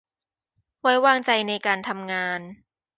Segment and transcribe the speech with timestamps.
[0.81, 2.39] ไว้วางใจในการทำงาน